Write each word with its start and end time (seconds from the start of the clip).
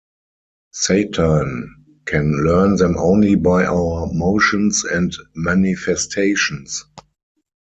Satan 0.73 1.75
can 2.05 2.43
learn 2.43 2.75
them 2.77 2.97
only 2.97 3.35
by 3.35 3.65
our 3.67 4.07
motions 4.11 4.83
and 4.83 5.13
manifestations. 5.35 6.83